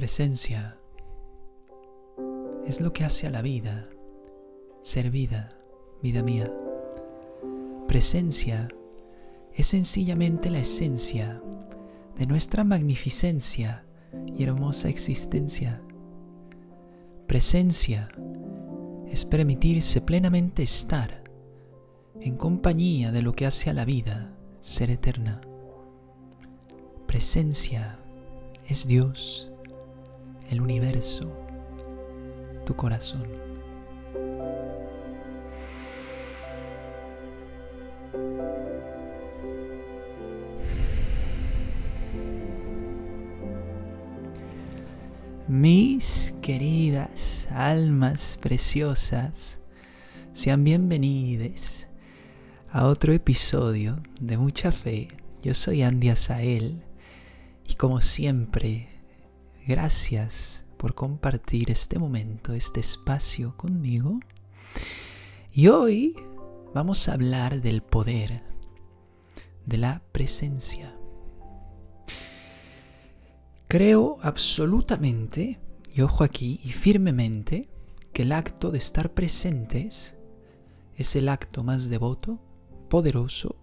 Presencia 0.00 0.78
es 2.66 2.80
lo 2.80 2.90
que 2.90 3.04
hace 3.04 3.26
a 3.26 3.30
la 3.30 3.42
vida 3.42 3.86
ser 4.80 5.10
vida, 5.10 5.50
vida 6.02 6.22
mía. 6.22 6.50
Presencia 7.86 8.68
es 9.52 9.66
sencillamente 9.66 10.48
la 10.48 10.60
esencia 10.60 11.42
de 12.16 12.24
nuestra 12.24 12.64
magnificencia 12.64 13.84
y 14.38 14.42
hermosa 14.42 14.88
existencia. 14.88 15.82
Presencia 17.26 18.08
es 19.06 19.26
permitirse 19.26 20.00
plenamente 20.00 20.62
estar 20.62 21.24
en 22.18 22.38
compañía 22.38 23.12
de 23.12 23.20
lo 23.20 23.34
que 23.34 23.44
hace 23.44 23.68
a 23.68 23.74
la 23.74 23.84
vida 23.84 24.34
ser 24.62 24.90
eterna. 24.90 25.42
Presencia 27.06 27.98
es 28.66 28.86
Dios, 28.86 29.49
el 30.50 30.60
universo, 30.60 31.32
tu 32.66 32.74
corazón. 32.74 33.22
Mis 45.46 46.34
queridas 46.42 47.48
almas 47.52 48.38
preciosas, 48.40 49.60
sean 50.32 50.64
bienvenidos 50.64 51.86
a 52.72 52.86
otro 52.86 53.12
episodio 53.12 54.00
de 54.20 54.36
Mucha 54.36 54.72
Fe. 54.72 55.08
Yo 55.42 55.54
soy 55.54 55.82
Andy 55.82 56.08
Asael 56.08 56.82
y 57.68 57.74
como 57.74 58.00
siempre, 58.00 58.99
gracias 59.70 60.64
por 60.76 60.96
compartir 60.96 61.70
este 61.70 62.00
momento, 62.00 62.54
este 62.54 62.80
espacio 62.80 63.56
conmigo. 63.56 64.18
Y 65.52 65.68
hoy 65.68 66.16
vamos 66.74 67.08
a 67.08 67.12
hablar 67.12 67.62
del 67.62 67.80
poder 67.80 68.42
de 69.66 69.76
la 69.76 70.02
presencia. 70.10 70.96
Creo 73.68 74.18
absolutamente, 74.22 75.60
y 75.94 76.00
ojo 76.00 76.24
aquí, 76.24 76.60
y 76.64 76.72
firmemente, 76.72 77.68
que 78.12 78.22
el 78.22 78.32
acto 78.32 78.72
de 78.72 78.78
estar 78.78 79.14
presentes 79.14 80.16
es 80.96 81.14
el 81.14 81.28
acto 81.28 81.62
más 81.62 81.88
devoto, 81.88 82.40
poderoso 82.88 83.54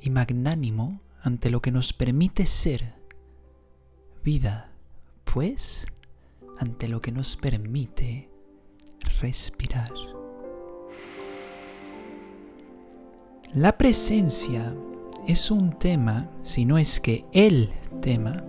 y 0.00 0.08
magnánimo 0.08 1.00
ante 1.20 1.50
lo 1.50 1.60
que 1.60 1.70
nos 1.70 1.92
permite 1.92 2.46
ser 2.46 2.94
vida, 4.22 4.73
pues 5.34 5.88
ante 6.58 6.86
lo 6.86 7.00
que 7.00 7.10
nos 7.10 7.34
permite 7.34 8.30
respirar. 9.20 9.90
La 13.52 13.76
presencia 13.76 14.72
es 15.26 15.50
un 15.50 15.76
tema, 15.76 16.30
si 16.44 16.64
no 16.64 16.78
es 16.78 17.00
que 17.00 17.24
el 17.32 17.70
tema, 18.00 18.44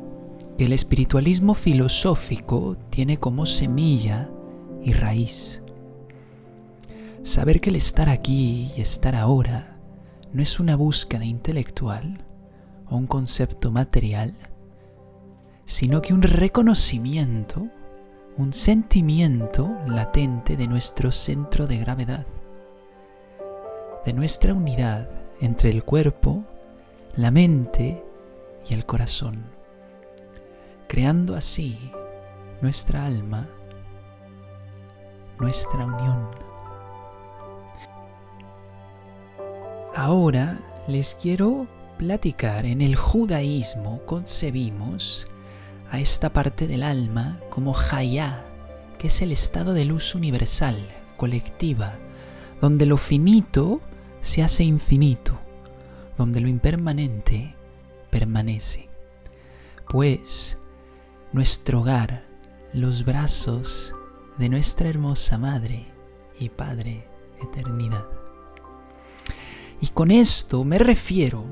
que 0.59 0.65
el 0.65 0.73
espiritualismo 0.73 1.55
filosófico 1.55 2.77
tiene 2.91 3.17
como 3.17 3.47
semilla 3.47 4.29
y 4.83 4.91
raíz. 4.93 5.63
Saber 7.23 7.61
que 7.61 7.71
el 7.71 7.77
estar 7.77 8.09
aquí 8.09 8.71
y 8.77 8.81
estar 8.81 9.15
ahora 9.15 9.79
no 10.33 10.43
es 10.43 10.59
una 10.59 10.75
búsqueda 10.75 11.25
intelectual 11.25 12.23
o 12.87 12.95
un 12.95 13.07
concepto 13.07 13.71
material, 13.71 14.37
sino 15.65 16.01
que 16.01 16.13
un 16.13 16.21
reconocimiento, 16.21 17.67
un 18.37 18.53
sentimiento 18.53 19.69
latente 19.87 20.55
de 20.55 20.67
nuestro 20.67 21.11
centro 21.11 21.67
de 21.67 21.77
gravedad, 21.77 22.25
de 24.05 24.13
nuestra 24.13 24.53
unidad 24.53 25.09
entre 25.41 25.69
el 25.69 25.83
cuerpo, 25.83 26.43
la 27.17 27.31
mente 27.31 28.03
y 28.69 28.73
el 28.73 28.85
corazón 28.85 29.55
creando 30.87 31.35
así 31.35 31.91
nuestra 32.61 33.05
alma, 33.05 33.49
nuestra 35.39 35.85
unión. 35.85 36.29
Ahora 39.95 40.59
les 40.87 41.15
quiero 41.15 41.67
platicar, 41.97 42.65
en 42.65 42.81
el 42.81 42.95
judaísmo 42.95 44.01
concebimos 44.05 45.27
a 45.95 45.99
esta 46.01 46.33
parte 46.33 46.67
del 46.67 46.83
alma 46.83 47.39
como 47.49 47.73
Hayá, 47.73 48.45
que 48.97 49.07
es 49.07 49.21
el 49.21 49.31
estado 49.31 49.73
de 49.73 49.85
luz 49.85 50.13
universal, 50.13 50.75
colectiva, 51.15 51.97
donde 52.59 52.85
lo 52.85 52.97
finito 52.97 53.79
se 54.19 54.43
hace 54.43 54.65
infinito, 54.65 55.39
donde 56.17 56.41
lo 56.41 56.49
impermanente 56.49 57.55
permanece. 58.09 58.89
Pues 59.87 60.57
nuestro 61.31 61.79
hogar, 61.79 62.25
los 62.73 63.05
brazos 63.05 63.95
de 64.37 64.49
nuestra 64.49 64.89
hermosa 64.89 65.37
Madre 65.37 65.85
y 66.37 66.49
Padre 66.49 67.07
Eternidad. 67.41 68.05
Y 69.79 69.87
con 69.87 70.11
esto 70.11 70.65
me 70.65 70.77
refiero 70.77 71.45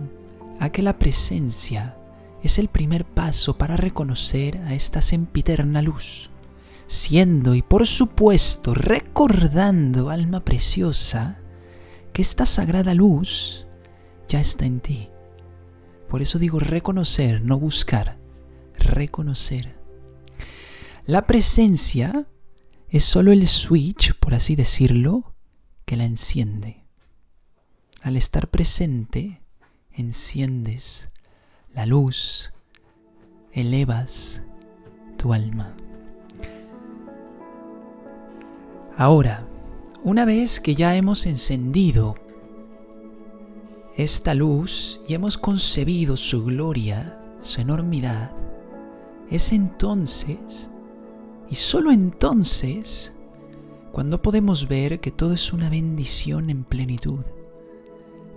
a 0.59 0.69
que 0.69 0.81
la 0.81 0.99
presencia 0.99 1.95
es 2.43 2.59
el 2.59 2.67
primer 2.67 3.05
paso 3.05 3.57
para 3.57 3.77
reconocer 3.77 4.57
a 4.59 4.73
esta 4.73 5.01
sempiterna 5.01 5.81
luz, 5.81 6.29
siendo 6.87 7.55
y 7.55 7.61
por 7.61 7.87
supuesto 7.87 8.73
recordando, 8.73 10.09
alma 10.09 10.41
preciosa, 10.41 11.39
que 12.11 12.21
esta 12.21 12.45
sagrada 12.45 12.93
luz 12.93 13.65
ya 14.27 14.41
está 14.41 14.65
en 14.65 14.81
ti. 14.81 15.09
Por 16.09 16.21
eso 16.21 16.37
digo 16.37 16.59
reconocer, 16.59 17.41
no 17.41 17.57
buscar 17.57 18.17
reconocer. 18.75 19.77
La 21.05 21.25
presencia 21.25 22.27
es 22.89 23.05
solo 23.05 23.31
el 23.31 23.47
switch, 23.47 24.13
por 24.19 24.33
así 24.33 24.55
decirlo, 24.55 25.33
que 25.85 25.95
la 25.95 26.03
enciende. 26.03 26.83
Al 28.01 28.17
estar 28.17 28.49
presente, 28.49 29.41
enciendes 29.91 31.09
la 31.73 31.85
luz, 31.87 32.53
elevas 33.51 34.41
tu 35.17 35.33
alma. 35.33 35.75
Ahora, 38.95 39.47
una 40.03 40.25
vez 40.25 40.59
que 40.59 40.75
ya 40.75 40.95
hemos 40.95 41.25
encendido 41.25 42.15
esta 43.97 44.35
luz 44.35 45.01
y 45.07 45.15
hemos 45.15 45.37
concebido 45.37 46.15
su 46.15 46.45
gloria, 46.45 47.19
su 47.41 47.61
enormidad, 47.61 48.31
es 49.31 49.51
entonces, 49.51 50.69
y 51.49 51.55
solo 51.55 51.91
entonces, 51.91 53.13
cuando 53.91 54.21
podemos 54.21 54.67
ver 54.67 54.99
que 54.99 55.11
todo 55.11 55.33
es 55.33 55.53
una 55.53 55.69
bendición 55.69 56.51
en 56.51 56.63
plenitud, 56.63 57.25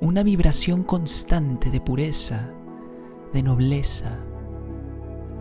una 0.00 0.22
vibración 0.22 0.82
constante 0.84 1.70
de 1.70 1.80
pureza, 1.80 2.50
de 3.32 3.42
nobleza, 3.42 4.16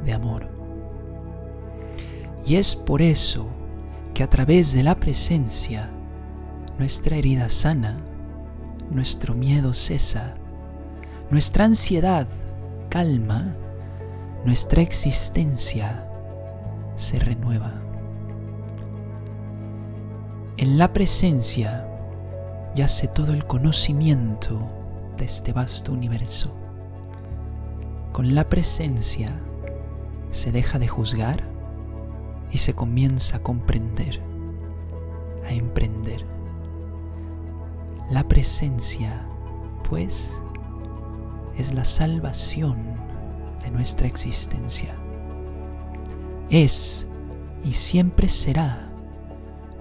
de 0.03 0.13
amor. 0.13 0.47
Y 2.45 2.55
es 2.55 2.75
por 2.75 3.01
eso 3.01 3.47
que 4.13 4.23
a 4.23 4.29
través 4.29 4.73
de 4.73 4.83
la 4.83 4.95
presencia, 4.95 5.89
nuestra 6.77 7.15
herida 7.15 7.49
sana, 7.49 7.97
nuestro 8.91 9.33
miedo 9.33 9.73
cesa, 9.73 10.35
nuestra 11.29 11.65
ansiedad 11.65 12.27
calma, 12.89 13.55
nuestra 14.45 14.81
existencia 14.81 16.07
se 16.95 17.19
renueva. 17.19 17.73
En 20.57 20.77
la 20.77 20.93
presencia 20.93 21.87
yace 22.75 23.07
todo 23.07 23.33
el 23.33 23.45
conocimiento 23.45 24.59
de 25.17 25.25
este 25.25 25.51
vasto 25.51 25.91
universo. 25.91 26.64
Con 28.15 28.33
la 28.33 28.47
presencia 28.47 29.41
se 30.31 30.53
deja 30.53 30.79
de 30.79 30.87
juzgar 30.87 31.43
y 32.49 32.59
se 32.59 32.73
comienza 32.73 33.35
a 33.35 33.43
comprender, 33.43 34.21
a 35.45 35.51
emprender. 35.51 36.25
La 38.09 38.25
presencia, 38.25 39.27
pues, 39.89 40.41
es 41.57 41.73
la 41.73 41.83
salvación 41.83 42.77
de 43.61 43.71
nuestra 43.71 44.07
existencia. 44.07 44.95
Es 46.49 47.05
y 47.65 47.73
siempre 47.73 48.29
será 48.29 48.93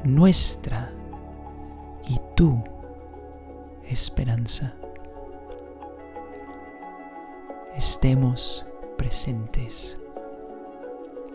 nuestra 0.03 0.91
y 2.09 2.19
tu 2.35 2.65
esperanza. 3.89 4.75
Estemos 7.77 8.65
presentes. 8.97 9.99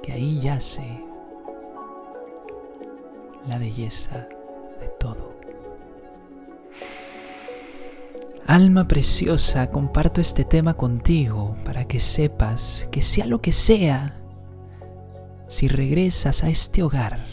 Que 0.02 0.14
ahí 0.14 0.40
yace 0.40 1.04
la 3.48 3.58
belleza 3.58 4.28
de 4.80 4.88
todo. 5.00 5.38
Alma 8.48 8.88
preciosa, 8.88 9.70
comparto 9.70 10.22
este 10.22 10.46
tema 10.46 10.76
contigo 10.76 11.56
para 11.66 11.86
que 11.86 12.00
sepas 12.00 12.88
que 12.92 13.02
sea 13.02 13.26
lo 13.26 13.42
que 13.42 13.52
sea, 13.52 14.20
si 15.48 15.68
regresas 15.68 16.44
a 16.44 16.50
este 16.50 16.84
hogar, 16.84 17.26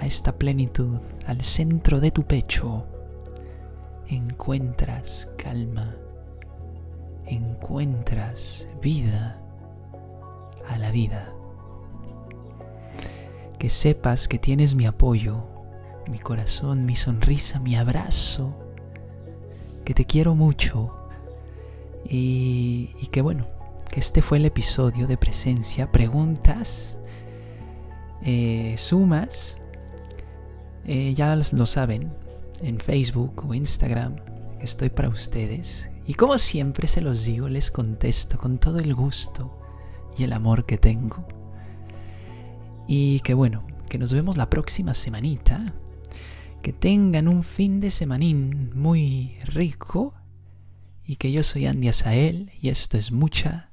a 0.00 0.06
esta 0.06 0.36
plenitud, 0.36 0.98
al 1.26 1.42
centro 1.42 2.00
de 2.00 2.10
tu 2.10 2.24
pecho, 2.24 2.84
encuentras 4.08 5.30
calma, 5.38 5.96
encuentras 7.28 8.66
vida 8.82 9.40
a 10.68 10.78
la 10.78 10.90
vida. 10.90 11.32
Que 13.58 13.70
sepas 13.70 14.28
que 14.28 14.38
tienes 14.38 14.74
mi 14.74 14.86
apoyo, 14.86 15.44
mi 16.10 16.18
corazón, 16.18 16.86
mi 16.86 16.96
sonrisa, 16.96 17.60
mi 17.60 17.76
abrazo, 17.76 18.56
que 19.84 19.94
te 19.94 20.04
quiero 20.04 20.34
mucho 20.34 20.94
y, 22.08 23.08
que 23.10 23.20
bueno, 23.20 23.46
que 23.90 24.00
este 24.00 24.22
fue 24.22 24.38
el 24.38 24.44
episodio 24.46 25.06
de 25.06 25.16
presencia. 25.16 25.90
Preguntas, 25.90 26.98
eh, 28.22 28.74
sumas, 28.76 29.58
eh, 30.86 31.14
ya 31.14 31.36
lo 31.36 31.66
saben, 31.66 32.12
en 32.62 32.78
Facebook 32.78 33.44
o 33.46 33.54
Instagram, 33.54 34.16
estoy 34.60 34.90
para 34.90 35.08
ustedes. 35.08 35.88
Y 36.08 36.14
como 36.14 36.38
siempre 36.38 36.88
se 36.88 37.02
los 37.02 37.26
digo, 37.26 37.50
les 37.50 37.70
contesto 37.70 38.38
con 38.38 38.56
todo 38.56 38.78
el 38.78 38.94
gusto 38.94 39.60
y 40.16 40.24
el 40.24 40.32
amor 40.32 40.64
que 40.64 40.78
tengo. 40.78 41.28
Y 42.86 43.20
que 43.20 43.34
bueno, 43.34 43.66
que 43.90 43.98
nos 43.98 44.14
vemos 44.14 44.38
la 44.38 44.48
próxima 44.48 44.94
semanita. 44.94 45.66
Que 46.62 46.72
tengan 46.72 47.28
un 47.28 47.44
fin 47.44 47.78
de 47.78 47.90
semanín 47.90 48.70
muy 48.74 49.36
rico. 49.44 50.14
Y 51.04 51.16
que 51.16 51.30
yo 51.30 51.42
soy 51.42 51.66
Andy 51.66 51.88
Asael 51.88 52.52
y 52.58 52.70
esto 52.70 52.96
es 52.96 53.12
mucha 53.12 53.67